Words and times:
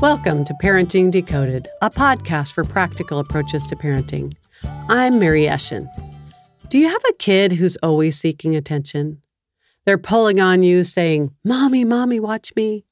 Welcome 0.00 0.44
to 0.44 0.54
Parenting 0.62 1.10
Decoded, 1.10 1.66
a 1.82 1.90
podcast 1.90 2.52
for 2.52 2.62
practical 2.62 3.18
approaches 3.18 3.66
to 3.66 3.74
parenting. 3.74 4.32
I'm 4.88 5.18
Mary 5.18 5.42
Eshin. 5.42 5.88
Do 6.68 6.78
you 6.78 6.88
have 6.88 7.02
a 7.08 7.14
kid 7.14 7.50
who's 7.50 7.76
always 7.82 8.16
seeking 8.16 8.54
attention? 8.54 9.20
They're 9.84 9.98
pulling 9.98 10.38
on 10.38 10.62
you, 10.62 10.84
saying, 10.84 11.34
Mommy, 11.44 11.84
Mommy, 11.84 12.20
watch 12.20 12.52
me. 12.54 12.84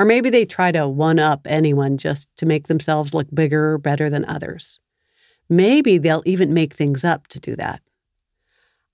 Or 0.00 0.04
maybe 0.04 0.30
they 0.30 0.44
try 0.44 0.72
to 0.72 0.88
one 0.88 1.20
up 1.20 1.46
anyone 1.46 1.96
just 1.96 2.28
to 2.38 2.44
make 2.44 2.66
themselves 2.66 3.14
look 3.14 3.28
bigger 3.32 3.74
or 3.74 3.78
better 3.78 4.10
than 4.10 4.24
others. 4.24 4.80
Maybe 5.48 5.96
they'll 5.96 6.24
even 6.26 6.52
make 6.52 6.74
things 6.74 7.04
up 7.04 7.28
to 7.28 7.38
do 7.38 7.54
that. 7.54 7.80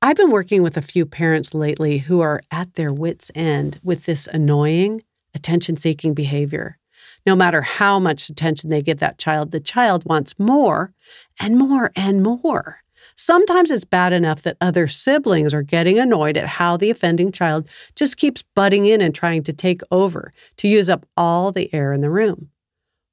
I've 0.03 0.17
been 0.17 0.33
working 0.33 0.63
with 0.63 0.77
a 0.77 0.83
few 0.83 1.07
parents 1.07 1.55
lately 1.55 1.97
who 1.97 2.21
are 2.21 2.43
at 2.51 2.75
their 2.75 2.93
wits' 2.93 3.31
end 3.35 3.81
with 3.83 4.05
this 4.05 4.27
annoying, 4.27 5.03
attention 5.35 5.79
seeking 5.79 6.13
behavior 6.13 6.78
no 7.27 7.37
matter 7.37 7.63
how 7.63 7.99
much 7.99 8.29
attention 8.29 8.71
they 8.71 8.83
give 8.83 8.99
that 9.01 9.19
child, 9.19 9.51
the 9.51 9.61
child 9.61 10.05
wants 10.07 10.39
more 10.39 10.93
and 11.41 11.59
more 11.59 11.91
and 11.95 12.23
more. 12.23 12.81
Sometimes 13.17 13.71
it's 13.71 13.85
bad 13.85 14.13
enough 14.13 14.43
that 14.43 14.57
other 14.61 14.87
siblings 14.87 15.53
are 15.53 15.63
getting 15.63 15.99
annoyed 15.99 16.37
at 16.37 16.47
how 16.47 16.77
the 16.77 16.91
offending 16.91 17.33
child 17.33 17.69
just 17.97 18.17
keeps 18.17 18.43
butting 18.55 18.87
in 18.87 19.01
and 19.01 19.15
trying 19.15 19.43
to 19.43 19.53
take 19.53 19.81
over 19.91 20.31
to 20.57 20.69
use 20.69 20.89
up 20.89 21.07
all 21.17 21.51
the 21.51 21.73
air 21.75 21.93
in 21.93 22.01
the 22.01 22.11
room. 22.11 22.51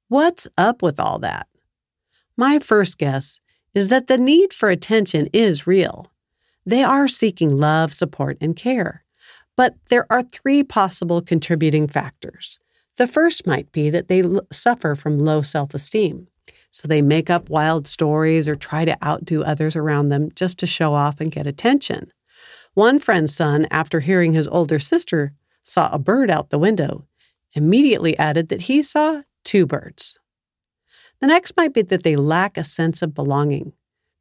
What's 0.08 0.46
up 0.56 0.82
with 0.82 1.00
all 1.00 1.18
that? 1.20 1.48
My 2.36 2.58
first 2.58 2.98
guess 2.98 3.40
is 3.74 3.88
that 3.88 4.06
the 4.06 4.18
need 4.18 4.52
for 4.52 4.70
attention 4.70 5.28
is 5.32 5.66
real. 5.66 6.06
They 6.64 6.82
are 6.82 7.08
seeking 7.08 7.56
love, 7.56 7.92
support, 7.92 8.38
and 8.40 8.54
care. 8.54 9.04
But 9.56 9.74
there 9.88 10.06
are 10.10 10.22
three 10.22 10.62
possible 10.62 11.22
contributing 11.22 11.88
factors. 11.88 12.58
The 12.96 13.06
first 13.06 13.46
might 13.46 13.70
be 13.72 13.90
that 13.90 14.08
they 14.08 14.22
l- 14.22 14.46
suffer 14.50 14.94
from 14.94 15.18
low 15.18 15.42
self 15.42 15.74
esteem. 15.74 16.28
So 16.70 16.86
they 16.86 17.00
make 17.02 17.30
up 17.30 17.48
wild 17.48 17.86
stories 17.86 18.48
or 18.48 18.54
try 18.54 18.84
to 18.84 19.02
outdo 19.04 19.42
others 19.42 19.76
around 19.76 20.10
them 20.10 20.30
just 20.34 20.58
to 20.58 20.66
show 20.66 20.92
off 20.92 21.20
and 21.20 21.30
get 21.32 21.46
attention. 21.46 22.12
One 22.74 22.98
friend's 22.98 23.34
son, 23.34 23.66
after 23.70 24.00
hearing 24.00 24.32
his 24.32 24.46
older 24.48 24.78
sister 24.78 25.32
saw 25.62 25.88
a 25.90 25.98
bird 25.98 26.30
out 26.30 26.50
the 26.50 26.58
window, 26.58 27.06
immediately 27.54 28.16
added 28.18 28.50
that 28.50 28.62
he 28.62 28.82
saw 28.82 29.22
two 29.44 29.64
birds. 29.64 30.18
The 31.20 31.26
next 31.26 31.56
might 31.56 31.72
be 31.72 31.82
that 31.82 32.02
they 32.02 32.16
lack 32.16 32.58
a 32.58 32.64
sense 32.64 33.00
of 33.00 33.14
belonging. 33.14 33.72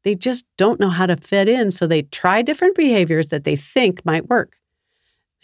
They 0.04 0.16
just 0.16 0.46
don't 0.58 0.80
know 0.80 0.90
how 0.90 1.08
to 1.08 1.18
fit 1.18 1.50
in, 1.50 1.72
so 1.72 1.88
they 1.88 2.04
try 2.04 2.42
different 2.42 2.78
behaviors 2.78 3.28
that 3.30 3.44
they 3.44 3.58
think 3.58 4.06
might 4.06 4.30
work. 4.30 4.56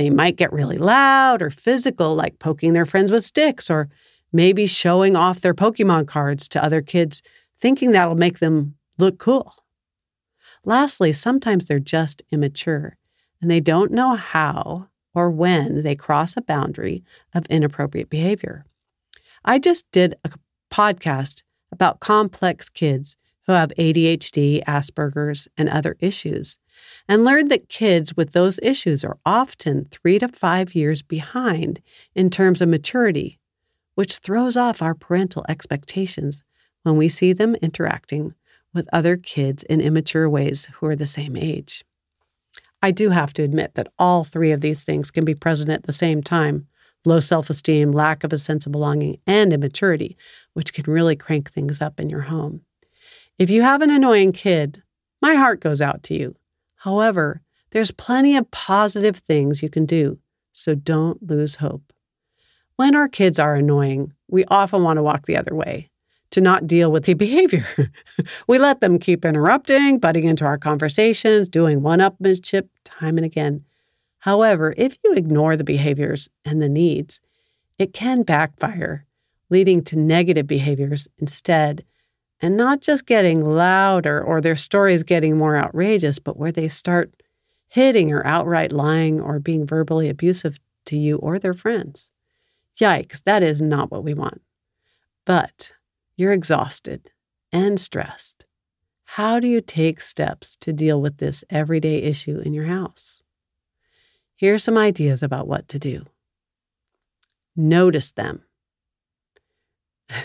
They 0.02 0.10
might 0.10 0.36
get 0.36 0.52
really 0.52 0.80
loud 0.80 1.44
or 1.44 1.52
physical, 1.52 2.16
like 2.16 2.40
poking 2.40 2.74
their 2.74 2.88
friends 2.88 3.12
with 3.12 3.24
sticks 3.24 3.70
or 3.70 3.88
maybe 4.34 4.66
showing 4.66 5.16
off 5.16 5.42
their 5.42 5.54
Pokemon 5.54 6.08
cards 6.08 6.48
to 6.48 6.64
other 6.64 6.82
kids, 6.82 7.22
thinking 7.60 7.92
that'll 7.92 8.16
make 8.16 8.40
them 8.40 8.74
look 8.98 9.20
cool. 9.20 9.54
Lastly, 10.66 11.14
sometimes 11.14 11.68
they're 11.68 11.78
just 11.78 12.24
immature 12.32 12.98
and 13.44 13.52
they 13.52 13.60
don't 13.60 13.92
know 13.92 14.16
how 14.16 14.88
or 15.14 15.30
when 15.30 15.84
they 15.84 15.96
cross 15.96 16.36
a 16.36 16.42
boundary 16.42 17.04
of 17.36 17.46
inappropriate 17.46 18.10
behavior. 18.10 18.66
I 19.46 19.60
just 19.60 19.86
did 19.92 20.16
a 20.24 20.32
podcast 20.72 21.44
about 21.72 22.00
complex 22.00 22.70
kids 22.70 23.18
who 23.48 23.54
have 23.54 23.72
ADHD, 23.78 24.64
Asperger's, 24.66 25.48
and 25.58 25.70
other 25.70 25.96
issues, 26.00 26.58
and 27.08 27.24
learned 27.24 27.50
that 27.52 27.70
kids 27.70 28.16
with 28.16 28.34
those 28.34 28.60
issues 28.62 29.04
are 29.04 29.18
often 29.26 29.86
three 29.86 30.20
to 30.20 30.28
five 30.28 30.76
years 30.76 31.02
behind 31.02 31.82
in 32.16 32.30
terms 32.30 32.62
of 32.62 32.70
maturity, 32.70 33.40
which 33.96 34.18
throws 34.18 34.56
off 34.56 34.82
our 34.82 34.96
parental 34.96 35.46
expectations 35.50 36.44
when 36.84 36.98
we 36.98 37.10
see 37.10 37.34
them 37.34 37.56
interacting 37.56 38.34
with 38.74 38.88
other 38.94 39.18
kids 39.18 39.64
in 39.64 39.82
immature 39.82 40.30
ways 40.30 40.68
who 40.76 40.86
are 40.86 40.96
the 40.96 41.08
same 41.08 41.36
age. 41.36 41.84
I 42.82 42.92
do 42.92 43.10
have 43.10 43.34
to 43.34 43.44
admit 43.44 43.76
that 43.76 43.92
all 44.00 44.24
three 44.24 44.52
of 44.52 44.62
these 44.62 44.84
things 44.84 45.12
can 45.12 45.24
be 45.24 45.36
present 45.36 45.70
at 45.70 45.84
the 45.84 45.94
same 45.94 46.24
time 46.24 46.68
low 47.04 47.20
self 47.20 47.50
esteem, 47.50 47.92
lack 47.92 48.24
of 48.24 48.32
a 48.32 48.38
sense 48.38 48.66
of 48.66 48.72
belonging, 48.72 49.18
and 49.26 49.52
immaturity, 49.54 50.16
which 50.54 50.74
can 50.74 50.92
really 50.92 51.16
crank 51.16 51.50
things 51.50 51.82
up 51.82 52.00
in 52.00 52.10
your 52.10 52.22
home. 52.22 52.62
If 53.42 53.50
you 53.50 53.64
have 53.64 53.82
an 53.82 53.90
annoying 53.90 54.34
kid, 54.34 54.84
my 55.20 55.34
heart 55.34 55.62
goes 55.62 55.82
out 55.82 56.04
to 56.04 56.14
you. 56.14 56.36
However, 56.76 57.42
there's 57.72 57.90
plenty 57.90 58.38
of 58.38 58.52
positive 58.52 59.16
things 59.16 59.64
you 59.64 59.70
can 59.70 59.88
do, 59.88 60.20
so 60.54 60.76
don't 60.76 61.28
lose 61.28 61.56
hope. 61.56 61.92
When 62.76 62.94
our 62.94 63.08
kids 63.08 63.40
are 63.40 63.56
annoying, 63.56 64.14
we 64.28 64.46
often 64.52 64.84
want 64.84 64.98
to 64.98 65.02
walk 65.02 65.26
the 65.26 65.38
other 65.38 65.56
way, 65.56 65.90
to 66.30 66.40
not 66.40 66.68
deal 66.68 66.92
with 66.92 67.06
the 67.06 67.14
behavior. 67.26 67.66
we 68.46 68.60
let 68.60 68.80
them 68.80 69.00
keep 69.00 69.26
interrupting, 69.26 69.98
butting 69.98 70.26
into 70.26 70.46
our 70.46 70.60
conversations, 70.60 71.50
doing 71.50 71.82
one 71.82 71.98
upmanship 71.98 72.70
time 72.86 73.18
and 73.18 73.26
again. 73.26 73.66
However, 74.20 74.76
if 74.78 75.00
you 75.04 75.16
ignore 75.16 75.58
the 75.58 75.64
behaviors 75.64 76.30
and 76.46 76.62
the 76.62 76.70
needs, 76.70 77.20
it 77.80 77.92
can 77.92 78.22
backfire, 78.22 79.08
leading 79.50 79.84
to 79.86 79.98
negative 79.98 80.46
behaviors 80.46 81.08
instead 81.18 81.84
and 82.42 82.58
not 82.58 82.82
just 82.82 83.06
getting 83.06 83.42
louder 83.42 84.22
or 84.22 84.42
their 84.42 84.56
stories 84.56 85.04
getting 85.04 85.38
more 85.38 85.56
outrageous, 85.56 86.20
but 86.20 86.38
where 86.38 86.52
they 86.52 86.68
start 86.68 87.14
hitting 87.68 88.12
or 88.12 88.26
outright 88.26 88.72
lying 88.72 89.22
or 89.22 89.40
being 89.40 89.66
verbally 89.66 90.10
abusive 90.10 90.60
to 90.86 90.98
you 90.98 91.18
or 91.18 91.38
their 91.38 91.54
friends. 91.54 92.12
Yikes, 92.80 93.24
that 93.24 93.44
is 93.44 93.62
not 93.62 93.92
what 93.92 94.04
we 94.04 94.14
want. 94.14 94.42
But 95.26 95.72
you're 96.18 96.34
exhausted 96.34 97.12
and 97.54 97.80
stressed. 97.80 98.46
How 99.04 99.40
do 99.40 99.48
you 99.48 99.62
take 99.62 100.02
steps 100.02 100.56
to 100.58 100.74
deal 100.74 101.02
with 101.02 101.18
this 101.18 101.44
everyday 101.50 101.98
issue 101.98 102.40
in 102.40 102.54
your 102.54 102.66
house? 102.66 103.22
Here 104.36 104.54
are 104.54 104.60
some 104.60 104.78
ideas 104.78 105.22
about 105.22 105.48
what 105.48 105.68
to 105.68 105.80
do. 105.80 106.06
Notice 107.56 108.12
them. 108.12 108.44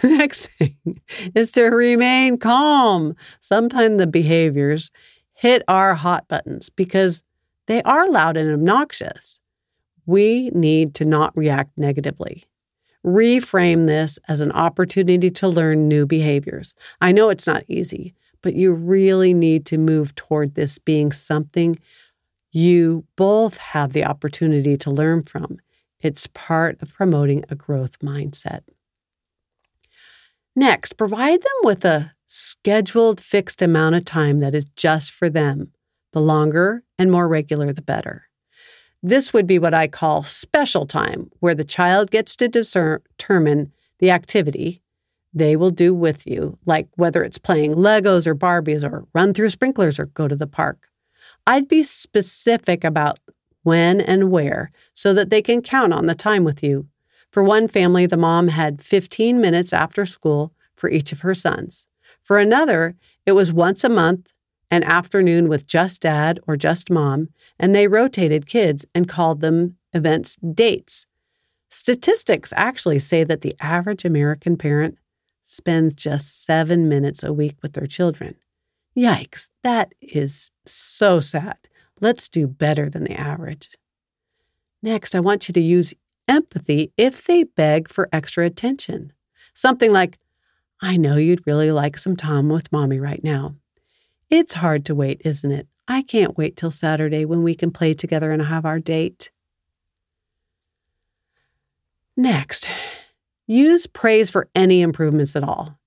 Next 0.19 0.47
thing 0.47 1.01
is 1.35 1.51
to 1.53 1.65
remain 1.65 2.39
calm. 2.39 3.17
Sometimes 3.41 3.99
the 3.99 4.07
behaviors 4.07 4.91
hit 5.35 5.63
our 5.67 5.95
hot 5.95 6.29
buttons 6.29 6.71
because 6.71 7.25
they 7.67 7.83
are 7.83 8.09
loud 8.09 8.37
and 8.37 8.53
obnoxious. 8.53 9.41
We 10.07 10.51
need 10.51 10.95
to 10.95 11.05
not 11.05 11.37
react 11.37 11.77
negatively. 11.77 12.45
Reframe 13.05 13.89
this 13.89 14.21
as 14.29 14.41
an 14.41 14.53
opportunity 14.53 15.29
to 15.31 15.49
learn 15.49 15.89
new 15.89 16.07
behaviors. 16.07 16.77
I 17.01 17.11
know 17.11 17.29
it's 17.29 17.47
not 17.47 17.65
easy, 17.67 18.15
but 18.43 18.55
you 18.55 18.73
really 18.73 19.35
need 19.35 19.67
to 19.67 19.79
move 19.79 20.15
toward 20.15 20.55
this 20.55 20.79
being 20.79 21.11
something 21.11 21.77
you 22.53 23.05
both 23.17 23.57
have 23.59 23.93
the 23.93 24.05
opportunity 24.05 24.77
to 24.79 24.91
learn 24.91 25.25
from. 25.25 25.59
It's 26.01 26.29
part 26.29 26.81
of 26.81 26.95
promoting 26.95 27.45
a 27.49 27.57
growth 27.57 27.99
mindset. 27.99 28.61
Next, 30.59 30.97
provide 30.97 31.43
them 31.43 31.61
with 31.65 31.85
a 31.85 32.13
scheduled 32.27 33.21
fixed 33.21 33.61
amount 33.61 33.95
of 33.95 34.07
time 34.07 34.41
that 34.41 34.55
is 34.55 34.65
just 34.75 35.13
for 35.13 35.29
them. 35.29 35.73
The 36.13 36.21
longer 36.21 36.83
and 36.99 37.13
more 37.13 37.29
regular, 37.29 37.75
the 37.75 37.83
better. 37.83 38.29
This 39.03 39.35
would 39.35 39.47
be 39.47 39.59
what 39.59 39.75
I 39.75 39.87
call 39.87 40.23
special 40.23 40.87
time, 40.87 41.31
where 41.41 41.55
the 41.55 41.63
child 41.63 42.11
gets 42.11 42.35
to 42.37 42.49
determine 42.49 43.73
the 43.99 44.11
activity 44.11 44.83
they 45.35 45.55
will 45.55 45.71
do 45.71 45.93
with 45.95 46.27
you, 46.27 46.59
like 46.65 46.89
whether 46.95 47.23
it's 47.23 47.37
playing 47.37 47.75
Legos 47.75 48.27
or 48.27 48.35
Barbies 48.35 48.83
or 48.83 49.07
run 49.13 49.35
through 49.35 49.51
sprinklers 49.51 49.99
or 49.99 50.07
go 50.07 50.27
to 50.27 50.35
the 50.35 50.47
park. 50.47 50.89
I'd 51.47 51.69
be 51.69 51.83
specific 51.83 52.83
about 52.83 53.19
when 53.63 54.01
and 54.01 54.31
where 54.31 54.71
so 54.95 55.13
that 55.13 55.29
they 55.29 55.43
can 55.43 55.61
count 55.61 55.93
on 55.93 56.07
the 56.07 56.15
time 56.15 56.45
with 56.45 56.63
you. 56.63 56.87
For 57.37 57.43
one 57.43 57.69
family, 57.69 58.07
the 58.07 58.17
mom 58.17 58.49
had 58.49 58.81
15 58.81 59.43
minutes 59.43 59.75
after 59.75 60.07
school 60.07 60.55
for 60.75 60.89
each 60.89 61.13
of 61.13 61.21
her 61.21 61.35
sons. 61.35 61.87
For 62.25 62.39
another, 62.39 62.97
it 63.27 63.33
was 63.33 63.53
once 63.53 63.85
a 63.85 63.91
month, 63.91 64.33
an 64.71 64.83
afternoon 64.85 65.47
with 65.47 65.67
just 65.67 66.01
dad 66.01 66.41
or 66.47 66.57
just 66.57 66.89
mom, 66.89 67.29
and 67.59 67.75
they 67.75 67.89
rotated 67.89 68.47
kids 68.47 68.87
and 68.95 69.07
called 69.07 69.43
them 69.43 69.77
events 69.93 70.37
dates. 70.37 71.05
Statistics 71.69 72.55
actually 72.57 72.99
say 72.99 73.23
that 73.23 73.43
the 73.43 73.55
average 73.61 74.07
American 74.07 74.57
parent 74.57 74.97
spends 75.45 75.95
just 75.95 76.47
seven 76.47 76.89
minutes 76.89 77.23
a 77.23 77.35
week 77.35 77.59
with 77.61 77.75
their 77.75 77.87
children. 77.87 78.35
Yikes, 78.97 79.51
that 79.63 79.93
is 80.01 80.51
so 80.65 81.21
sad. 81.21 81.59
Let's 82.01 82.31
do 82.31 82.47
better 82.47 82.89
than 82.89 83.05
the 83.05 83.21
average. 83.21 83.69
Next, 84.83 85.15
I 85.15 85.21
want 85.21 85.49
you 85.49 85.53
to 85.53 85.61
use 85.61 85.93
empathy 86.29 86.93
if 86.97 87.25
they 87.25 87.45
beg 87.45 87.89
for 87.89 88.09
extra 88.13 88.45
attention. 88.45 89.13
Something 89.55 89.93
like, 89.93 90.19
I 90.81 90.97
know 90.97 91.17
you'd 91.17 91.47
really 91.47 91.73
like 91.73 91.97
some 91.97 92.17
time 92.17 92.49
with 92.49 92.73
mommy 92.73 93.01
right 93.01 93.23
now. 93.25 93.55
It's 94.29 94.55
hard 94.55 94.85
to 94.87 94.95
wait, 94.95 95.23
isn't 95.25 95.51
it? 95.51 95.69
I 95.89 96.03
can't 96.03 96.37
wait 96.37 96.57
till 96.57 96.71
Saturday 96.71 97.25
when 97.25 97.43
we 97.43 97.55
can 97.55 97.71
play 97.71 97.95
together 97.95 98.33
and 98.33 98.43
have 98.43 98.67
our 98.67 98.81
date. 98.81 99.31
Next, 102.17 102.69
Use 103.47 103.87
praise 103.87 104.29
for 104.29 104.49
any 104.57 104.83
improvements 104.83 105.37
at 105.37 105.45
all. 105.45 105.79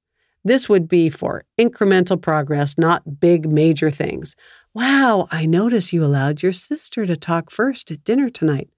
This 0.45 0.69
would 0.69 0.87
be 0.87 1.09
for 1.09 1.43
incremental 1.59 2.19
progress, 2.21 2.77
not 2.77 3.19
big 3.19 3.51
major 3.51 3.91
things. 3.91 4.37
Wow, 4.73 5.27
I 5.29 5.45
notice 5.45 5.91
you 5.91 6.05
allowed 6.05 6.41
your 6.41 6.53
sister 6.53 7.05
to 7.05 7.17
talk 7.17 7.51
first 7.51 7.91
at 7.91 8.05
dinner 8.05 8.29
tonight. 8.29 8.69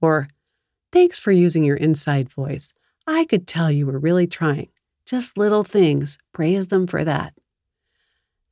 Or, 0.00 0.28
thanks 0.92 1.18
for 1.18 1.32
using 1.32 1.64
your 1.64 1.76
inside 1.76 2.28
voice. 2.28 2.72
I 3.06 3.24
could 3.24 3.46
tell 3.46 3.70
you 3.70 3.86
were 3.86 3.98
really 3.98 4.26
trying. 4.26 4.68
Just 5.06 5.38
little 5.38 5.64
things. 5.64 6.18
Praise 6.32 6.66
them 6.66 6.86
for 6.86 7.04
that. 7.04 7.32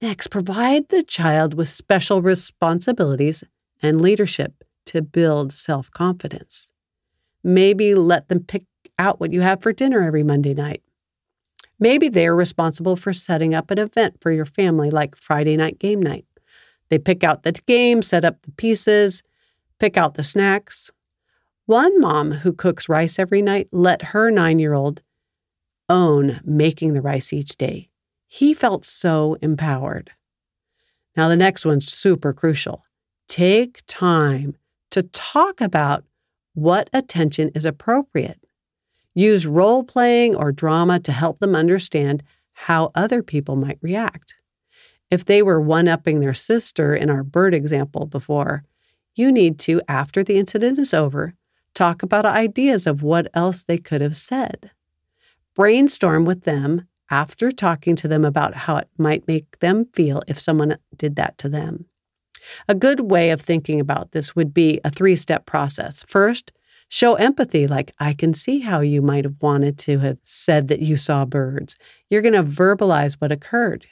Next, 0.00 0.28
provide 0.28 0.88
the 0.88 1.02
child 1.02 1.54
with 1.54 1.68
special 1.68 2.22
responsibilities 2.22 3.44
and 3.82 4.00
leadership 4.00 4.64
to 4.86 5.02
build 5.02 5.52
self 5.52 5.90
confidence. 5.90 6.70
Maybe 7.42 7.94
let 7.94 8.28
them 8.28 8.42
pick 8.42 8.64
out 8.98 9.20
what 9.20 9.32
you 9.32 9.40
have 9.40 9.62
for 9.62 9.72
dinner 9.72 10.02
every 10.02 10.22
Monday 10.22 10.54
night. 10.54 10.82
Maybe 11.78 12.08
they're 12.08 12.34
responsible 12.34 12.96
for 12.96 13.12
setting 13.12 13.54
up 13.54 13.70
an 13.70 13.78
event 13.78 14.16
for 14.20 14.32
your 14.32 14.46
family, 14.46 14.90
like 14.90 15.16
Friday 15.16 15.56
night 15.56 15.78
game 15.78 16.00
night. 16.00 16.24
They 16.88 16.98
pick 16.98 17.24
out 17.24 17.42
the 17.42 17.52
game, 17.52 18.02
set 18.02 18.24
up 18.24 18.40
the 18.42 18.52
pieces, 18.52 19.22
pick 19.78 19.96
out 19.96 20.14
the 20.14 20.24
snacks. 20.24 20.90
One 21.66 22.00
mom 22.00 22.30
who 22.30 22.52
cooks 22.52 22.88
rice 22.88 23.18
every 23.18 23.42
night 23.42 23.66
let 23.72 24.00
her 24.02 24.30
nine 24.30 24.60
year 24.60 24.74
old 24.74 25.02
own 25.88 26.40
making 26.44 26.94
the 26.94 27.00
rice 27.00 27.32
each 27.32 27.56
day. 27.56 27.88
He 28.28 28.54
felt 28.54 28.84
so 28.84 29.36
empowered. 29.42 30.12
Now, 31.16 31.28
the 31.28 31.36
next 31.36 31.66
one's 31.66 31.92
super 31.92 32.32
crucial. 32.32 32.84
Take 33.26 33.82
time 33.88 34.54
to 34.92 35.02
talk 35.02 35.60
about 35.60 36.04
what 36.54 36.88
attention 36.92 37.50
is 37.54 37.64
appropriate. 37.64 38.40
Use 39.14 39.44
role 39.44 39.82
playing 39.82 40.36
or 40.36 40.52
drama 40.52 41.00
to 41.00 41.10
help 41.10 41.40
them 41.40 41.56
understand 41.56 42.22
how 42.52 42.90
other 42.94 43.24
people 43.24 43.56
might 43.56 43.78
react. 43.82 44.36
If 45.10 45.24
they 45.24 45.42
were 45.42 45.60
one 45.60 45.88
upping 45.88 46.20
their 46.20 46.34
sister 46.34 46.94
in 46.94 47.10
our 47.10 47.24
bird 47.24 47.54
example 47.54 48.06
before, 48.06 48.62
you 49.16 49.32
need 49.32 49.58
to, 49.60 49.80
after 49.88 50.22
the 50.22 50.38
incident 50.38 50.78
is 50.78 50.94
over, 50.94 51.34
talk 51.76 52.02
about 52.02 52.26
ideas 52.26 52.86
of 52.86 53.02
what 53.02 53.28
else 53.34 53.62
they 53.62 53.78
could 53.78 54.00
have 54.00 54.16
said. 54.16 54.70
Brainstorm 55.54 56.24
with 56.24 56.42
them 56.42 56.88
after 57.10 57.52
talking 57.52 57.94
to 57.96 58.08
them 58.08 58.24
about 58.24 58.54
how 58.54 58.76
it 58.78 58.88
might 58.98 59.28
make 59.28 59.58
them 59.60 59.86
feel 59.94 60.22
if 60.26 60.40
someone 60.40 60.76
did 60.96 61.16
that 61.16 61.38
to 61.38 61.48
them. 61.48 61.86
A 62.68 62.74
good 62.74 63.00
way 63.00 63.30
of 63.30 63.40
thinking 63.40 63.80
about 63.80 64.12
this 64.12 64.34
would 64.34 64.52
be 64.52 64.80
a 64.84 64.90
three 64.90 65.16
step 65.16 65.46
process. 65.46 66.02
First, 66.04 66.52
show 66.88 67.14
empathy, 67.14 67.66
like, 67.66 67.92
I 67.98 68.12
can 68.12 68.34
see 68.34 68.60
how 68.60 68.80
you 68.80 69.02
might 69.02 69.24
have 69.24 69.36
wanted 69.40 69.78
to 69.80 69.98
have 69.98 70.18
said 70.24 70.68
that 70.68 70.80
you 70.80 70.96
saw 70.96 71.24
birds. 71.24 71.76
You're 72.10 72.22
going 72.22 72.34
to 72.34 72.42
verbalize 72.42 73.14
what 73.14 73.32
occurred 73.32 73.86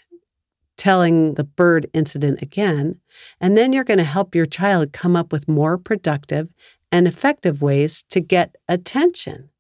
telling 0.76 1.34
the 1.34 1.44
bird 1.44 1.86
incident 1.92 2.42
again, 2.42 3.00
and 3.40 3.56
then 3.56 3.72
you're 3.72 3.84
going 3.84 3.98
to 3.98 4.04
help 4.04 4.34
your 4.34 4.46
child 4.46 4.92
come 4.92 5.16
up 5.16 5.32
with 5.32 5.48
more 5.48 5.78
productive 5.78 6.48
and 6.94 7.08
effective 7.08 7.60
ways 7.60 8.04
to 8.08 8.20
get 8.20 8.54
attention. 8.68 9.50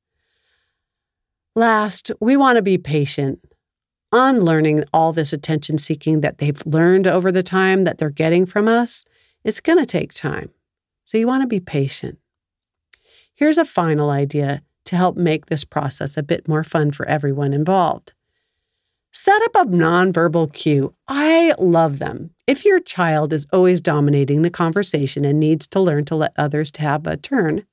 Last, 1.56 2.12
we 2.20 2.36
want 2.36 2.56
to 2.56 2.62
be 2.62 2.78
patient. 2.78 3.40
Unlearning 4.12 4.84
all 4.92 5.12
this 5.12 5.32
attention 5.32 5.78
seeking 5.78 6.20
that 6.20 6.38
they've 6.38 6.64
learned 6.64 7.08
over 7.08 7.32
the 7.32 7.42
time 7.42 7.82
that 7.82 7.98
they're 7.98 8.08
getting 8.08 8.46
from 8.46 8.68
us, 8.68 9.04
it's 9.42 9.60
going 9.60 9.80
to 9.80 9.84
take 9.84 10.12
time. 10.12 10.50
So 11.02 11.18
you 11.18 11.26
want 11.26 11.42
to 11.42 11.48
be 11.48 11.58
patient. 11.58 12.18
Here's 13.34 13.58
a 13.58 13.64
final 13.64 14.10
idea 14.10 14.62
to 14.84 14.94
help 14.94 15.16
make 15.16 15.46
this 15.46 15.64
process 15.64 16.16
a 16.16 16.22
bit 16.22 16.46
more 16.46 16.62
fun 16.62 16.92
for 16.92 17.04
everyone 17.08 17.52
involved. 17.52 18.12
Set 19.12 19.42
up 19.42 19.56
a 19.56 19.68
nonverbal 19.68 20.52
cue. 20.52 20.94
I 21.08 21.52
love 21.58 21.98
them. 21.98 22.30
If 22.46 22.64
your 22.64 22.80
child 22.80 23.32
is 23.32 23.46
always 23.52 23.80
dominating 23.80 24.42
the 24.42 24.50
conversation 24.50 25.24
and 25.24 25.40
needs 25.40 25.66
to 25.68 25.80
learn 25.80 26.04
to 26.06 26.14
let 26.14 26.34
others 26.36 26.70
have 26.76 27.06
a 27.06 27.16
turn, 27.16 27.64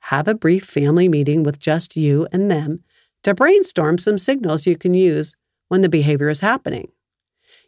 have 0.00 0.28
a 0.28 0.34
brief 0.34 0.64
family 0.64 1.08
meeting 1.08 1.42
with 1.42 1.58
just 1.58 1.96
you 1.96 2.28
and 2.30 2.50
them 2.50 2.84
to 3.22 3.34
brainstorm 3.34 3.96
some 3.98 4.18
signals 4.18 4.66
you 4.66 4.76
can 4.76 4.92
use 4.92 5.34
when 5.68 5.80
the 5.80 5.88
behavior 5.88 6.28
is 6.28 6.40
happening. 6.40 6.90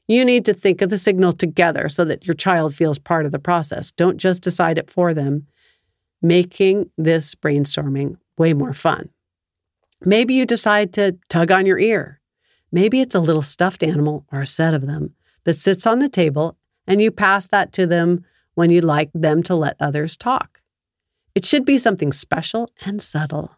You 0.08 0.25
need 0.25 0.44
to 0.44 0.54
think 0.54 0.82
of 0.82 0.90
the 0.90 0.99
signal 0.99 1.32
together 1.32 1.88
so 1.88 2.04
that 2.04 2.26
your 2.26 2.34
child 2.34 2.75
feels 2.75 2.98
part 2.98 3.25
of 3.25 3.32
the 3.32 3.38
process. 3.38 3.90
Don't 3.90 4.19
just 4.19 4.43
decide 4.43 4.76
it 4.76 4.90
for 4.90 5.14
them, 5.14 5.46
making 6.20 6.90
this 6.98 7.34
brainstorming 7.34 8.16
way 8.37 8.52
more 8.52 8.75
fun. 8.75 9.08
Maybe 10.05 10.34
you 10.34 10.44
decide 10.44 10.93
to 10.94 11.16
tug 11.28 11.50
on 11.50 11.64
your 11.64 11.78
ear 11.78 12.20
Maybe 12.72 13.02
it's 13.02 13.14
a 13.14 13.20
little 13.20 13.43
stuffed 13.43 13.82
animal 13.82 14.25
or 14.32 14.40
a 14.40 14.46
set 14.46 14.72
of 14.72 14.87
them 14.87 15.14
that 15.44 15.58
sits 15.58 15.86
on 15.86 15.98
the 15.98 16.08
table 16.08 16.56
and 16.86 17.00
you 17.00 17.10
pass 17.10 17.48
that 17.48 17.72
to 17.72 17.86
them 17.86 18.24
when 18.54 18.70
you'd 18.70 18.84
like 18.84 19.10
them 19.14 19.42
to 19.44 19.54
let 19.54 19.76
others 19.80 20.16
talk. 20.16 20.60
It 21.34 21.44
should 21.44 21.64
be 21.64 21.78
something 21.78 22.12
special 22.12 22.70
and 22.84 23.00
subtle. 23.00 23.56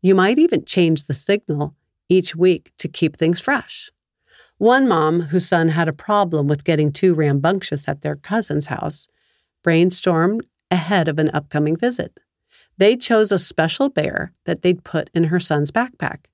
You 0.00 0.14
might 0.14 0.38
even 0.38 0.64
change 0.64 1.04
the 1.04 1.14
signal 1.14 1.74
each 2.08 2.34
week 2.34 2.72
to 2.78 2.88
keep 2.88 3.16
things 3.16 3.40
fresh. 3.40 3.90
One 4.58 4.88
mom 4.88 5.20
whose 5.20 5.48
son 5.48 5.70
had 5.70 5.88
a 5.88 5.92
problem 5.92 6.46
with 6.46 6.64
getting 6.64 6.92
too 6.92 7.14
rambunctious 7.14 7.88
at 7.88 8.02
their 8.02 8.16
cousin's 8.16 8.66
house 8.66 9.08
brainstormed 9.64 10.42
ahead 10.70 11.08
of 11.08 11.18
an 11.18 11.30
upcoming 11.32 11.76
visit. 11.76 12.18
They 12.78 12.96
chose 12.96 13.30
a 13.30 13.38
special 13.38 13.88
bear 13.88 14.32
that 14.44 14.62
they'd 14.62 14.84
put 14.84 15.10
in 15.14 15.24
her 15.24 15.40
son's 15.40 15.70
backpack. 15.70 16.26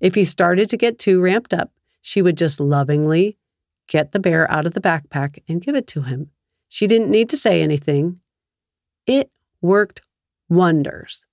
If 0.00 0.14
he 0.14 0.24
started 0.24 0.68
to 0.70 0.76
get 0.76 0.98
too 0.98 1.20
ramped 1.20 1.52
up, 1.52 1.72
she 2.00 2.22
would 2.22 2.36
just 2.36 2.60
lovingly 2.60 3.36
get 3.88 4.12
the 4.12 4.20
bear 4.20 4.50
out 4.50 4.66
of 4.66 4.74
the 4.74 4.80
backpack 4.80 5.38
and 5.48 5.62
give 5.62 5.74
it 5.74 5.86
to 5.88 6.02
him. 6.02 6.30
She 6.68 6.86
didn't 6.86 7.10
need 7.10 7.28
to 7.30 7.36
say 7.36 7.62
anything. 7.62 8.20
It 9.06 9.30
worked 9.60 10.02
wonders. 10.48 11.24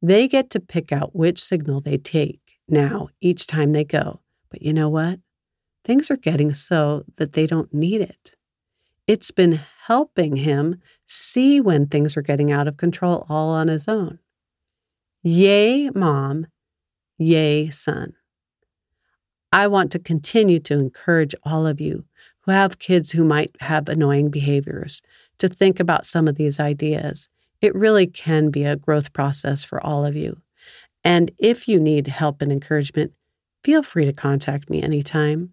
They 0.00 0.28
get 0.28 0.50
to 0.50 0.60
pick 0.60 0.92
out 0.92 1.14
which 1.14 1.42
signal 1.42 1.80
they 1.80 1.98
take 1.98 2.58
now 2.68 3.08
each 3.20 3.46
time 3.46 3.72
they 3.72 3.84
go. 3.84 4.20
But 4.50 4.62
you 4.62 4.72
know 4.72 4.88
what? 4.88 5.18
Things 5.84 6.10
are 6.10 6.16
getting 6.16 6.52
so 6.52 7.04
that 7.16 7.32
they 7.32 7.46
don't 7.46 7.72
need 7.74 8.00
it. 8.00 8.34
It's 9.06 9.30
been 9.30 9.60
helping 9.86 10.36
him 10.36 10.80
see 11.06 11.60
when 11.60 11.86
things 11.86 12.16
are 12.16 12.22
getting 12.22 12.52
out 12.52 12.68
of 12.68 12.76
control 12.76 13.26
all 13.28 13.50
on 13.50 13.68
his 13.68 13.88
own. 13.88 14.18
Yay, 15.22 15.90
mom, 15.90 16.46
Yay, 17.20 17.68
son. 17.70 18.12
I 19.52 19.66
want 19.66 19.90
to 19.92 19.98
continue 19.98 20.58
to 20.60 20.74
encourage 20.74 21.34
all 21.44 21.66
of 21.66 21.80
you 21.80 22.04
who 22.40 22.52
have 22.52 22.78
kids 22.78 23.10
who 23.10 23.24
might 23.24 23.54
have 23.60 23.88
annoying 23.88 24.30
behaviors 24.30 25.02
to 25.38 25.48
think 25.48 25.80
about 25.80 26.06
some 26.06 26.28
of 26.28 26.36
these 26.36 26.60
ideas. 26.60 27.28
It 27.60 27.74
really 27.74 28.06
can 28.06 28.50
be 28.50 28.64
a 28.64 28.76
growth 28.76 29.12
process 29.12 29.64
for 29.64 29.84
all 29.84 30.04
of 30.04 30.16
you. 30.16 30.40
And 31.04 31.30
if 31.38 31.68
you 31.68 31.80
need 31.80 32.06
help 32.06 32.42
and 32.42 32.52
encouragement, 32.52 33.12
feel 33.64 33.82
free 33.82 34.04
to 34.04 34.12
contact 34.12 34.68
me 34.70 34.82
anytime. 34.82 35.52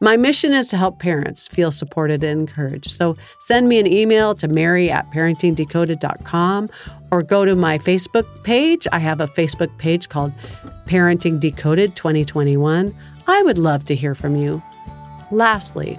My 0.00 0.16
mission 0.16 0.52
is 0.52 0.68
to 0.68 0.76
help 0.76 0.98
parents 0.98 1.48
feel 1.48 1.70
supported 1.70 2.22
and 2.22 2.40
encouraged. 2.40 2.90
So 2.90 3.16
send 3.40 3.68
me 3.68 3.78
an 3.78 3.86
email 3.86 4.34
to 4.34 4.46
mary 4.46 4.90
at 4.90 5.10
parentingdecoded.com 5.10 6.68
or 7.10 7.22
go 7.22 7.44
to 7.46 7.54
my 7.54 7.78
Facebook 7.78 8.26
page. 8.42 8.86
I 8.92 8.98
have 8.98 9.20
a 9.20 9.28
Facebook 9.28 9.76
page 9.78 10.10
called 10.10 10.32
Parenting 10.86 11.40
Decoded 11.40 11.96
2021. 11.96 12.94
I 13.26 13.42
would 13.42 13.58
love 13.58 13.84
to 13.86 13.94
hear 13.94 14.14
from 14.14 14.36
you. 14.36 14.62
Lastly, 15.30 15.98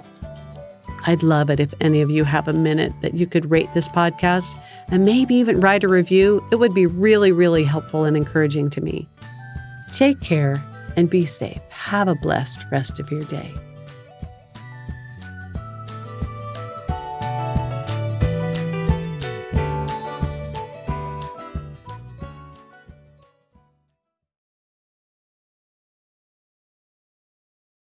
I'd 1.06 1.22
love 1.22 1.50
it 1.50 1.60
if 1.60 1.72
any 1.80 2.00
of 2.00 2.10
you 2.10 2.24
have 2.24 2.48
a 2.48 2.52
minute 2.52 2.92
that 3.02 3.14
you 3.14 3.26
could 3.26 3.50
rate 3.50 3.72
this 3.72 3.88
podcast 3.88 4.58
and 4.88 5.04
maybe 5.04 5.34
even 5.34 5.60
write 5.60 5.84
a 5.84 5.88
review. 5.88 6.44
It 6.50 6.56
would 6.56 6.74
be 6.74 6.86
really, 6.86 7.32
really 7.32 7.64
helpful 7.64 8.04
and 8.04 8.16
encouraging 8.16 8.70
to 8.70 8.80
me. 8.80 9.08
Take 9.92 10.20
care 10.20 10.62
and 10.96 11.08
be 11.08 11.26
safe. 11.26 11.60
Have 11.70 12.08
a 12.08 12.14
blessed 12.14 12.64
rest 12.70 12.98
of 12.98 13.10
your 13.10 13.24
day. 13.24 13.54